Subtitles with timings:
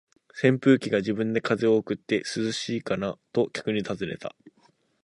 [0.33, 4.35] 扇風機が自分で風を送って、「涼しいかな？」と客に尋ねた。